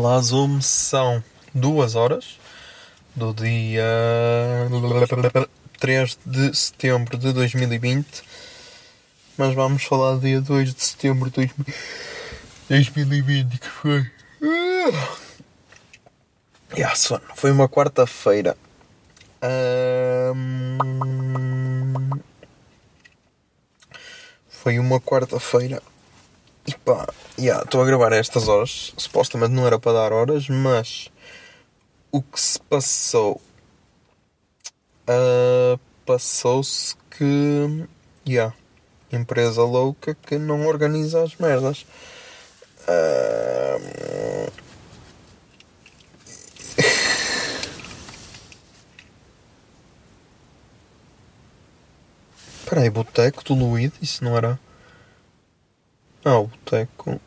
Olá, 0.00 0.20
Zoom, 0.20 0.60
são 0.60 1.20
duas 1.52 1.96
horas 1.96 2.38
do 3.16 3.34
dia 3.34 3.82
3 5.80 6.16
de 6.24 6.56
setembro 6.56 7.18
de 7.18 7.32
2020, 7.32 8.06
mas 9.36 9.52
vamos 9.56 9.82
falar 9.82 10.14
do 10.14 10.20
dia 10.20 10.40
2 10.40 10.72
de 10.72 10.84
setembro 10.84 11.28
de 11.32 11.50
2020, 12.70 13.58
que 13.58 13.68
foi. 13.68 14.08
Yeah, 16.76 16.94
sono. 16.94 17.24
Foi 17.34 17.50
uma 17.50 17.68
quarta-feira. 17.68 18.56
Ahm, 19.42 20.78
Foi 24.48 24.78
uma 24.78 25.00
quarta-feira 25.00 25.82
e 26.68 26.74
pá, 26.84 27.08
yeah, 27.38 27.64
estou 27.64 27.80
a 27.80 27.86
gravar 27.86 28.12
a 28.12 28.16
estas 28.16 28.46
horas. 28.46 28.92
Supostamente 28.98 29.54
não 29.54 29.66
era 29.66 29.78
para 29.78 29.94
dar 29.94 30.12
horas, 30.12 30.50
mas 30.50 31.10
o 32.12 32.20
que 32.20 32.38
se 32.38 32.60
passou 32.60 33.40
ah, 35.06 35.78
passou-se 36.04 36.94
que 37.10 37.86
yeah, 38.28 38.54
empresa 39.10 39.62
louca 39.62 40.14
que 40.14 40.36
não 40.36 40.66
organiza 40.66 41.22
as 41.22 41.34
merdas. 41.36 41.86
Ah, 42.86 43.78
Espera 52.62 52.82
aí, 52.82 52.90
boteco 52.90 53.42
do 53.44 53.54
Luíde? 53.54 53.94
Isso 54.02 54.22
não 54.22 54.36
era. 54.36 54.60
Ah, 56.24 56.38
o 56.38 56.46
boteco. 56.46 57.20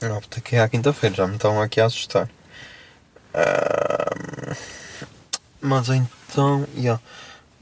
Não, 0.00 0.18
o 0.18 0.20
boteco 0.20 0.54
é 0.54 0.60
à 0.60 0.68
quinta-feira, 0.68 1.14
já 1.16 1.26
me 1.26 1.36
estão 1.36 1.60
aqui 1.62 1.80
a 1.80 1.86
assustar. 1.86 2.28
Mas 5.60 5.88
então, 5.88 6.66
yeah. 6.76 7.00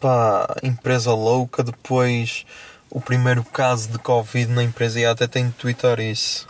pá, 0.00 0.56
empresa 0.62 1.12
louca, 1.12 1.62
depois 1.62 2.46
o 2.90 3.00
primeiro 3.00 3.44
caso 3.44 3.90
de 3.90 3.98
Covid 3.98 4.50
na 4.52 4.62
empresa, 4.64 5.00
e 5.00 5.06
até 5.06 5.26
tenho 5.26 5.50
de 5.50 6.00
isso. 6.00 6.48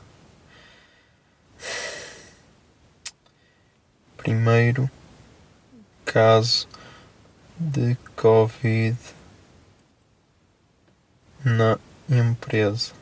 Primeiro 4.23 4.91
caso 6.05 6.69
de 7.59 7.95
Covid 8.17 8.99
na 11.43 11.79
empresa. 12.07 12.93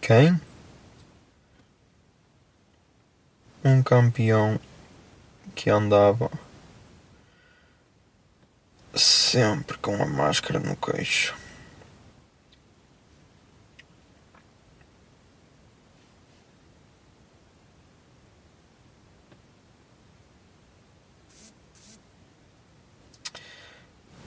Quem? 0.00 0.40
Um 3.64 3.82
campeão 3.82 4.60
que 5.56 5.70
andava 5.70 6.30
sempre 8.94 9.76
com 9.78 10.00
a 10.00 10.06
máscara 10.06 10.60
no 10.60 10.76
queixo. 10.76 11.34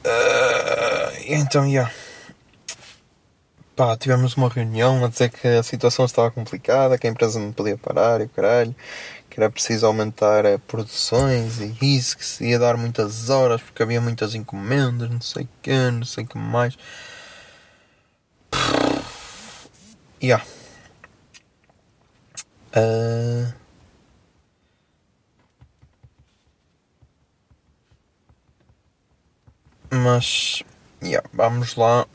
Ah, 0.06 1.13
então, 1.28 1.70
já. 1.72 1.90
Pá, 3.76 3.98
tivemos 3.98 4.36
uma 4.36 4.50
reunião 4.50 5.04
a 5.04 5.08
dizer 5.10 5.30
que 5.30 5.48
a 5.48 5.64
situação 5.64 6.06
estava 6.06 6.30
complicada, 6.32 6.98
que 6.98 7.08
a 7.08 7.10
empresa 7.10 7.40
não 7.40 7.52
podia 7.52 7.78
parar 7.78 8.22
e 8.22 8.26
o 8.26 8.30
caralho, 8.30 8.76
que 9.30 9.40
era 9.40 9.50
preciso 9.50 9.86
aumentar 9.88 10.46
eh, 10.46 10.60
produções 10.60 11.60
e 11.60 11.76
isso, 11.98 12.18
que 12.18 12.26
se 12.26 12.46
ia 12.50 12.60
dar 12.60 12.78
muitas 12.78 13.30
horas 13.30 13.62
porque 13.62 13.82
havia 13.84 14.00
muitas 14.02 14.36
encomendas, 14.36 15.10
não 15.10 15.22
sei 15.22 15.44
o 15.46 15.50
que, 15.62 15.92
não 15.92 16.06
sei 16.06 16.24
o 16.24 16.28
que 16.28 16.38
mais. 16.38 16.78
Ya. 20.22 20.42
Ah, 22.76 23.54
mas, 29.92 30.64
ya, 31.04 31.24
vamos 31.34 31.76
lá. 31.76 32.08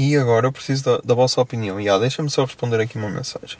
E 0.00 0.16
agora 0.16 0.46
eu 0.46 0.52
preciso 0.52 0.84
da, 0.84 0.98
da 0.98 1.14
vossa 1.14 1.40
opinião. 1.40 1.80
Ya, 1.80 1.98
deixa-me 1.98 2.30
só 2.30 2.44
responder 2.44 2.80
aqui 2.80 2.96
uma 2.96 3.10
mensagem. 3.10 3.58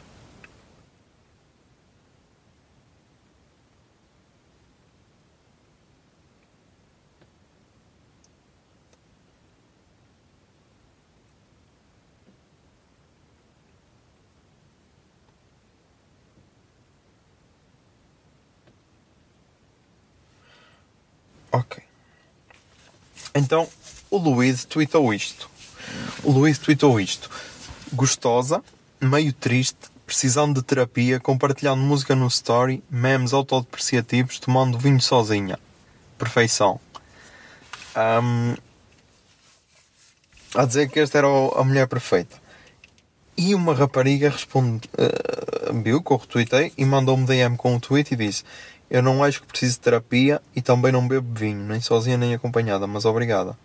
Ok. 21.53 21.83
Então, 23.35 23.69
o 24.11 24.19
Luís 24.19 24.65
tweetou 24.65 25.13
isto. 25.13 25.49
O 26.23 26.31
Luís 26.31 26.59
tweetou 26.59 27.01
isto. 27.01 27.31
Gostosa, 27.93 28.63
meio 29.01 29.33
triste, 29.33 29.91
precisando 30.07 30.61
de 30.61 30.67
terapia, 30.67 31.21
compartilhando 31.21 31.83
música 31.83 32.15
no 32.15 32.27
story, 32.27 32.83
memes 32.91 33.33
autodepreciativos, 33.33 34.39
tomando 34.39 34.79
vinho 34.79 35.01
sozinha. 35.01 35.59
Perfeição. 36.17 36.81
Ahm, 37.95 38.57
a 40.55 40.65
dizer 40.65 40.89
que 40.89 41.01
esta 41.01 41.19
era 41.19 41.29
a 41.29 41.65
mulher 41.65 41.87
perfeita. 41.87 42.37
E 43.41 43.55
uma 43.55 43.73
rapariga 43.73 44.31
responde, 44.31 44.91
eh, 44.99 45.73
viu 45.85 46.03
que 46.03 46.13
eu 46.13 46.17
retuitei 46.17 46.73
e 46.77 46.85
mandou-me 46.85 47.25
DM 47.25 47.57
com 47.57 47.73
um 47.73 47.79
tweet 47.79 48.13
e 48.13 48.17
disse: 48.17 48.43
Eu 48.91 49.01
não 49.01 49.23
acho 49.23 49.41
que 49.41 49.47
preciso 49.47 49.75
de 49.75 49.81
terapia 49.81 50.43
e 50.57 50.61
também 50.61 50.91
não 50.91 51.07
bebo 51.07 51.39
vinho, 51.39 51.63
nem 51.65 51.81
sozinha 51.81 52.17
nem 52.17 52.35
acompanhada, 52.35 52.85
mas 52.89 53.05
obrigada. 53.05 53.57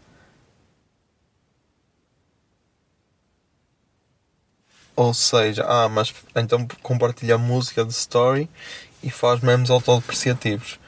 Ou 4.96 5.12
seja, 5.14 5.66
ah, 5.68 5.90
mas 5.90 6.14
então 6.36 6.68
compartilha 6.84 7.38
música 7.38 7.84
de 7.84 7.94
story 7.94 8.48
e 9.02 9.10
faz 9.10 9.42
memes 9.42 9.72
autodepreciativos. 9.72 10.80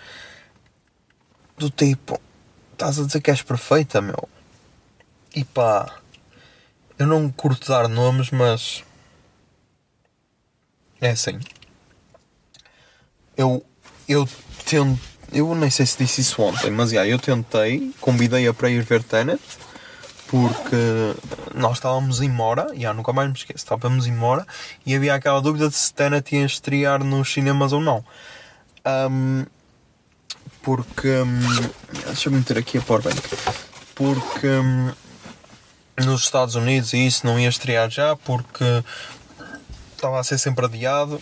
Do 1.57 1.71
tipo, 1.71 2.21
estás 2.73 2.99
a 2.99 3.05
dizer 3.05 3.21
que 3.21 3.31
és 3.31 3.41
perfeita, 3.41 3.99
meu. 3.99 4.29
E 5.35 5.43
pá, 5.43 6.01
eu 6.97 7.07
não 7.07 7.29
curto 7.29 7.67
dar 7.67 7.87
nomes, 7.87 8.31
mas. 8.31 8.83
É 11.01 11.09
assim. 11.09 11.39
Eu. 13.35 13.65
Eu 14.07 14.27
tento. 14.65 14.99
Eu 15.31 15.53
nem 15.55 15.69
sei 15.69 15.85
se 15.85 15.97
disse 15.97 16.21
isso 16.21 16.41
ontem, 16.41 16.69
mas 16.69 16.91
já, 16.91 17.05
eu 17.05 17.19
tentei, 17.19 17.91
convidei-a 17.99 18.53
para 18.53 18.69
ir 18.69 18.81
ver 18.83 19.03
Tenet, 19.03 19.41
porque 20.27 20.75
nós 21.53 21.73
estávamos 21.77 22.21
em 22.21 22.29
Mora, 22.29 22.67
já 22.77 22.93
nunca 22.93 23.11
mais 23.11 23.27
me 23.27 23.35
esqueço, 23.35 23.57
estávamos 23.57 24.07
em 24.07 24.13
Mora 24.13 24.45
e 24.85 24.95
havia 24.95 25.13
aquela 25.15 25.41
dúvida 25.41 25.67
de 25.67 25.75
se 25.75 25.93
Tenet 25.93 26.33
ia 26.35 26.45
estrear 26.45 27.03
nos 27.03 27.33
cinemas 27.33 27.73
ou 27.73 27.81
não. 27.81 28.05
Ahm, 28.85 29.45
porque. 30.61 31.07
hum, 31.07 31.69
Deixa-me 32.05 32.37
meter 32.37 32.57
aqui 32.57 32.77
a 32.77 32.81
powerbank. 32.81 33.19
Porque. 33.93 34.47
hum, 34.47 34.91
nos 35.97 36.23
Estados 36.23 36.55
Unidos 36.55 36.93
e 36.93 37.05
isso 37.05 37.25
não 37.25 37.39
ia 37.39 37.49
estrear 37.49 37.89
já 37.89 38.15
porque 38.15 38.83
estava 39.93 40.19
a 40.19 40.23
ser 40.23 40.37
sempre 40.37 40.65
adiado. 40.65 41.21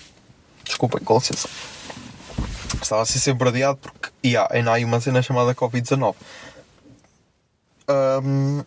Desculpem, 0.63 1.03
com 1.03 1.15
licença. 1.15 1.47
Estava 2.81 3.01
a 3.01 3.05
ser 3.05 3.19
sempre 3.19 3.49
adiado 3.49 3.77
porque 3.77 4.09
yeah, 4.25 4.53
ainda 4.53 4.71
há 4.71 4.75
aí 4.75 4.85
uma 4.85 4.99
cena 4.99 5.21
chamada 5.21 5.53
Covid-19. 5.53 6.15
Ahm, 7.87 8.63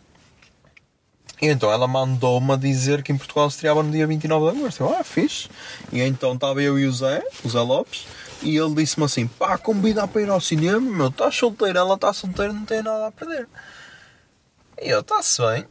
e 1.41 1.47
então 1.47 1.71
ela 1.71 1.87
mandou-me 1.87 2.57
dizer 2.57 3.03
que 3.03 3.11
em 3.11 3.17
Portugal 3.17 3.47
estreava 3.47 3.83
no 3.83 3.91
dia 3.91 4.07
29 4.07 4.51
de 4.51 4.59
agosto. 4.59 4.81
Eu, 4.81 4.95
ah, 4.95 5.03
fixe. 5.03 5.49
E 5.91 6.01
então 6.01 6.33
estava 6.33 6.61
eu 6.61 6.79
e 6.79 6.85
o 6.85 6.91
Zé, 6.91 7.23
o 7.43 7.49
Zé 7.49 7.59
Lopes, 7.59 8.07
e 8.41 8.57
ele 8.57 8.73
disse-me 8.73 9.05
assim: 9.05 9.27
pá, 9.27 9.57
convida 9.57 10.07
para 10.07 10.21
ir 10.21 10.29
ao 10.29 10.41
cinema, 10.41 10.79
meu, 10.79 11.07
estás 11.07 11.35
solteira, 11.35 11.79
ela 11.79 11.93
está 11.93 12.11
solteira, 12.11 12.53
não 12.53 12.65
tem 12.65 12.81
nada 12.81 13.07
a 13.07 13.11
perder. 13.11 13.47
E 14.81 14.89
eu, 14.89 15.01
está-se 15.01 15.41
bem. 15.41 15.65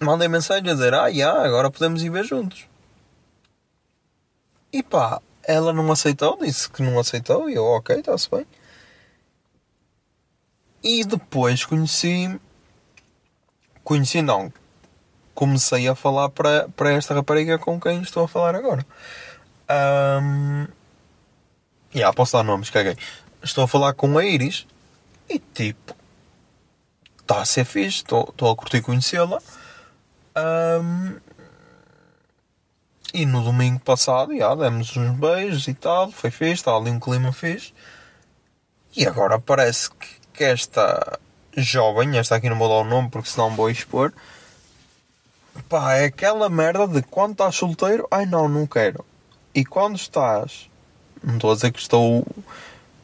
Mandei 0.00 0.28
mensagem 0.28 0.70
a 0.70 0.74
dizer: 0.74 0.94
ah, 0.94 1.10
já, 1.10 1.32
agora 1.44 1.70
podemos 1.70 2.02
ir 2.02 2.10
ver 2.10 2.24
juntos. 2.24 2.66
E 4.72 4.82
pá, 4.82 5.20
ela 5.42 5.72
não 5.72 5.90
aceitou, 5.90 6.38
disse 6.40 6.68
que 6.68 6.82
não 6.82 6.98
aceitou, 6.98 7.48
e 7.48 7.54
eu, 7.54 7.64
ok, 7.64 7.96
está-se 7.96 8.30
bem. 8.30 8.46
E 10.82 11.04
depois 11.04 11.64
conheci. 11.64 12.38
Conheci, 13.82 14.22
não. 14.22 14.52
Comecei 15.34 15.88
a 15.88 15.94
falar 15.94 16.28
para, 16.30 16.68
para 16.70 16.92
esta 16.92 17.14
rapariga 17.14 17.58
com 17.58 17.80
quem 17.80 18.02
estou 18.02 18.24
a 18.24 18.28
falar 18.28 18.54
agora. 18.54 18.84
Ahm, 19.68 20.66
Yeah, 21.94 22.14
posso 22.14 22.36
dar 22.36 22.42
nomes, 22.42 22.68
caguei. 22.68 22.96
Estou 23.42 23.64
a 23.64 23.68
falar 23.68 23.94
com 23.94 24.18
a 24.18 24.24
Iris 24.24 24.66
e 25.28 25.38
tipo, 25.38 25.96
está 27.20 27.40
a 27.40 27.44
ser 27.46 27.64
fixe, 27.64 27.98
estou 27.98 28.50
a 28.50 28.56
curtir 28.56 28.82
conhecê-la. 28.82 29.40
Ahm, 30.38 31.20
e 33.12 33.26
no 33.26 33.42
domingo 33.42 33.80
passado, 33.80 34.36
já, 34.36 34.54
demos 34.54 34.96
uns 34.96 35.18
beijos 35.18 35.66
e 35.66 35.74
tal, 35.74 36.10
foi 36.10 36.30
fixe, 36.30 36.54
estava 36.54 36.78
ali 36.78 36.90
um 36.90 37.00
clima 37.00 37.32
fixe. 37.32 37.72
E 38.96 39.06
agora 39.06 39.38
parece 39.38 39.90
que, 39.90 40.08
que 40.32 40.44
esta 40.44 41.18
jovem, 41.56 42.18
esta 42.18 42.36
aqui 42.36 42.48
não 42.48 42.58
vou 42.58 42.68
dar 42.68 42.74
o 42.74 42.84
nome 42.84 43.08
porque 43.10 43.30
senão 43.30 43.54
vou 43.54 43.70
expor. 43.70 44.12
Pá, 45.68 45.94
é 45.94 46.04
aquela 46.04 46.48
merda 46.48 46.86
de 46.86 47.02
quando 47.02 47.32
estás 47.32 47.56
solteiro, 47.56 48.06
ai 48.10 48.26
não, 48.26 48.48
não 48.48 48.66
quero. 48.66 49.04
E 49.54 49.64
quando 49.64 49.96
estás 49.96 50.68
não 51.22 51.34
estou 51.34 51.50
a 51.50 51.54
dizer 51.54 51.72
que 51.72 51.80
estou, 51.80 52.24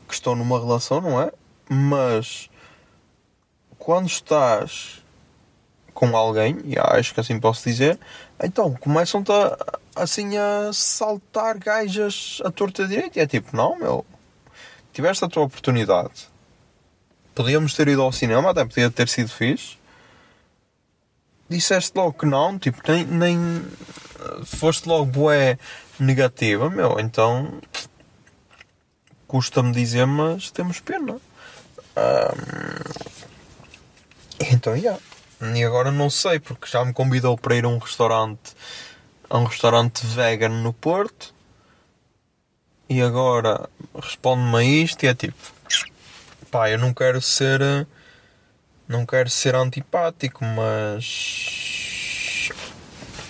que 0.09 0.15
estou 0.15 0.37
numa 0.37 0.59
relação, 0.59 1.01
não 1.01 1.21
é? 1.21 1.33
Mas 1.69 2.49
quando 3.79 4.07
estás 4.07 5.04
com 5.95 6.15
alguém, 6.17 6.59
e 6.65 6.75
acho 6.77 7.15
que 7.15 7.21
assim 7.21 7.39
posso 7.39 7.65
dizer, 7.67 7.99
então 8.43 8.75
começam-te 8.75 9.31
a, 9.31 9.57
assim 9.95 10.37
a 10.37 10.73
saltar 10.73 11.57
gajas 11.57 12.43
à 12.45 12.51
torta 12.51 12.87
direita. 12.87 13.19
E 13.19 13.23
é 13.23 13.27
tipo, 13.27 13.57
não, 13.57 13.79
meu, 13.79 14.05
tiveste 14.93 15.25
a 15.25 15.29
tua 15.29 15.45
oportunidade. 15.45 16.29
Podíamos 17.35 17.75
ter 17.75 17.89
ido 17.89 18.03
ao 18.03 18.13
cinema, 18.13 18.51
até 18.51 18.65
podia 18.65 18.91
ter 18.91 19.09
sido 19.09 19.29
fixe. 19.29 19.79
Disseste 21.49 21.93
logo 21.97 22.13
que 22.15 22.27
não, 22.27 22.59
tipo, 22.59 22.81
nem, 22.91 23.05
nem 23.05 23.65
foste 24.45 24.89
logo 24.89 25.07
bué 25.07 25.59
negativa, 25.99 26.69
meu, 26.69 26.99
então 26.99 27.61
custa-me 29.27 29.73
dizer, 29.73 30.07
mas 30.07 30.51
temos 30.51 30.81
pena. 30.81 31.17
Ahm, 31.97 32.85
então, 34.41 34.77
já. 34.77 34.99
E 35.41 35.65
agora 35.65 35.91
não 35.91 36.09
sei, 36.09 36.39
porque 36.39 36.67
já 36.67 36.85
me 36.85 36.93
convidou 36.93 37.37
para 37.37 37.57
ir 37.57 37.65
a 37.65 37.69
um 37.69 37.79
restaurante, 37.79 38.55
a 39.29 39.39
um 39.39 39.45
restaurante 39.45 40.07
vegan 40.07 40.49
no 40.49 40.73
Porto. 40.73 41.35
E 42.89 43.03
agora 43.03 43.69
responde-me 43.95 44.57
a 44.57 44.63
isto 44.63 45.05
e 45.05 45.09
é 45.09 45.15
tipo, 45.15 45.37
pá, 46.51 46.71
eu 46.71 46.79
não 46.79 46.93
quero 46.93 47.21
ser, 47.21 47.61
não 48.87 49.07
quero 49.07 49.31
ser 49.31 49.55
antipático, 49.55 50.45
mas, 50.45 52.51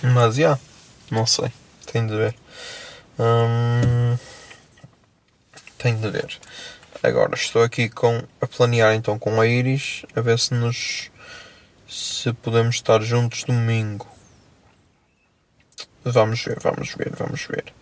mas, 0.03 0.35
já, 0.35 0.59
não 1.09 1.25
sei, 1.25 1.51
tenho 1.91 2.07
de 2.07 2.15
ver. 2.15 2.35
Hum, 3.17 4.17
tenho 5.77 5.97
de 5.99 6.09
ver. 6.09 6.37
Agora 7.01 7.35
estou 7.35 7.63
aqui 7.63 7.89
com 7.89 8.23
a 8.41 8.47
planear 8.47 8.93
então 8.93 9.17
com 9.17 9.39
a 9.39 9.47
Iris 9.47 10.05
a 10.15 10.21
ver 10.21 10.39
se 10.39 10.53
nos 10.53 11.09
se 11.87 12.33
podemos 12.33 12.75
estar 12.75 13.01
juntos 13.01 13.43
domingo. 13.43 14.07
Vamos 16.03 16.43
ver, 16.43 16.59
vamos 16.59 16.93
ver, 16.93 17.15
vamos 17.15 17.45
ver. 17.47 17.73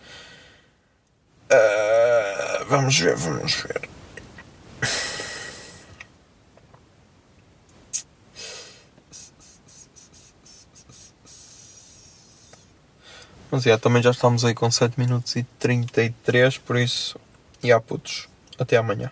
Ah, 1.50 2.66
vamos 2.70 2.98
ver, 2.98 3.16
vamos 3.16 3.54
ver. 3.54 3.90
Mas 13.51 13.63
já, 13.63 13.77
também 13.77 14.01
já 14.01 14.10
estamos 14.10 14.44
aí 14.44 14.56
com 14.56 14.72
7 14.72 15.00
minutos 15.00 15.36
e 15.36 15.44
33, 15.60 16.58
por 16.58 16.75
isso 16.75 17.20
e 17.62 17.72
há 17.72 17.80
putos. 17.80 18.27
Até 18.58 18.77
amanhã. 18.77 19.12